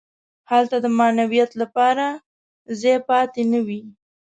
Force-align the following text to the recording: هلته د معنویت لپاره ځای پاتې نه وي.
هلته 0.51 0.75
د 0.83 0.87
معنویت 0.97 1.51
لپاره 1.61 2.05
ځای 2.79 2.97
پاتې 3.09 3.41
نه 3.51 3.59
وي. 3.67 3.81